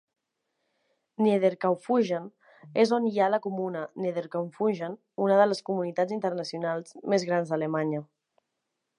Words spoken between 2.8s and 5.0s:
és on hi ha la Comuna Niederkaufungen,